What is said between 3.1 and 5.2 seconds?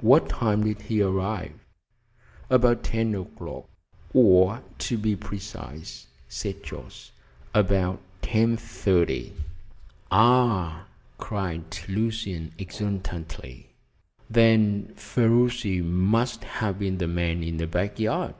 o'clock, or, to be